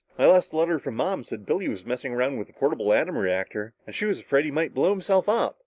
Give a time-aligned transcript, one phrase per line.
[0.17, 3.75] "My last letter from Mom said Billy was messing around with a portable atom reactor
[3.85, 5.59] and she was afraid he might blow himself up."